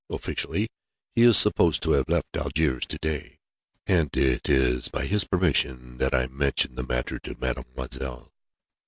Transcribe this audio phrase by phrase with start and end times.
[0.09, 0.67] Officially,
[1.13, 3.37] he is supposed to have left Algiers to day.
[3.85, 8.31] And it is by his permission that I mention the matter to Mademoiselle."